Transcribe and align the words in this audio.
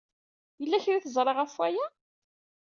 Yella 0.61 0.83
kra 0.83 0.93
ay 0.97 1.03
teẓra 1.03 1.33
ɣef 1.33 1.53
waya? 1.59 1.85